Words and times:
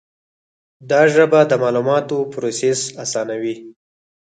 دا 0.89 1.01
ژبه 1.13 1.39
د 1.49 1.51
معلوماتو 1.61 2.17
پروسس 2.33 2.79
آسانوي. 3.03 3.55